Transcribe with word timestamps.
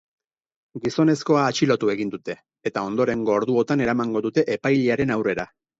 Gizonezkoa 0.85 1.43
atxilotu 1.51 1.91
egin 1.95 2.15
dute, 2.15 2.39
eta 2.71 2.85
ondorengo 2.91 3.39
orduotan 3.39 3.87
eramango 3.89 4.29
dute 4.29 4.51
epailearen 4.57 5.21
aurrera. 5.21 5.53